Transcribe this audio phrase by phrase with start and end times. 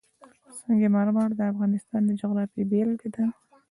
[0.59, 3.25] سنگ مرمر د افغانستان د جغرافیې بېلګه ده.